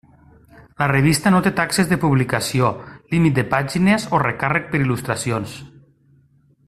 [0.81, 2.71] La revista no té taxes de publicació,
[3.13, 5.55] límit de pàgines o recàrrec per il·lustracions.